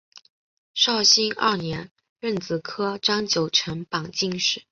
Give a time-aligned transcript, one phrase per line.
[0.73, 4.59] 绍兴二年壬子科张九成榜进士。